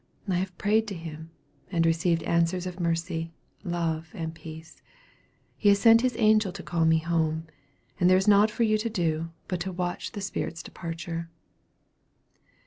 [0.27, 1.29] I have prayed to him,
[1.71, 4.81] and received answers of mercy, love, and peace.
[5.55, 7.45] He has sent His angel to call me home,
[7.99, 11.29] and there is nought for you to do but to watch the spirit's departure."